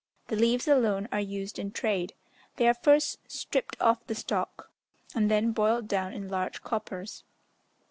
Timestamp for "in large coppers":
6.11-7.23